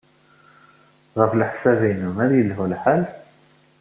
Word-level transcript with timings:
Ɣef 1.19 1.31
leḥsab-nnem, 1.35 2.17
ad 2.23 2.31
yelhu 2.37 2.65
lḥal? 2.71 3.03